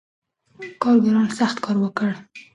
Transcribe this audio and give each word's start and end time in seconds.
کارګرانو 0.81 1.35
سخت 1.39 1.57
کار 1.63 1.75
وکړ. 1.79 2.09